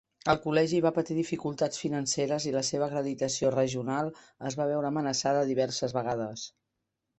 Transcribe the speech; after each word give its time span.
El 0.33 0.37
col·legi 0.43 0.77
va 0.85 0.91
patir 0.95 1.17
dificultats 1.17 1.81
financeres 1.81 2.47
i 2.51 2.55
la 2.57 2.65
seva 2.71 2.87
acreditació 2.91 3.53
regional 3.57 4.11
es 4.53 4.59
va 4.63 4.69
veure 4.75 4.93
amenaçada 4.93 5.47
diverses 5.55 5.97
vegades. 6.01 6.51